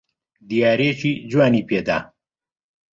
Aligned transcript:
دیارییەکی 0.49 1.11
جوانی 1.29 1.65
پێ 1.69 1.79
دا. 1.87 1.97